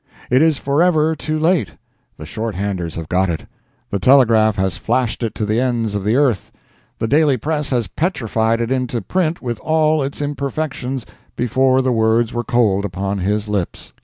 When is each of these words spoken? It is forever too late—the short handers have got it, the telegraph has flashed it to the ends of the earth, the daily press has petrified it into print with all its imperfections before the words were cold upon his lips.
It 0.31 0.41
is 0.41 0.57
forever 0.57 1.15
too 1.15 1.37
late—the 1.37 2.25
short 2.25 2.55
handers 2.55 2.95
have 2.95 3.07
got 3.07 3.29
it, 3.29 3.45
the 3.91 3.99
telegraph 3.99 4.55
has 4.55 4.75
flashed 4.75 5.21
it 5.21 5.35
to 5.35 5.45
the 5.45 5.59
ends 5.59 5.93
of 5.93 6.03
the 6.03 6.15
earth, 6.15 6.51
the 6.97 7.07
daily 7.07 7.37
press 7.37 7.69
has 7.69 7.87
petrified 7.87 8.61
it 8.61 8.71
into 8.71 8.99
print 9.01 9.43
with 9.43 9.59
all 9.59 10.01
its 10.01 10.19
imperfections 10.19 11.05
before 11.35 11.83
the 11.83 11.91
words 11.93 12.33
were 12.33 12.43
cold 12.43 12.83
upon 12.83 13.19
his 13.19 13.47
lips. 13.47 13.93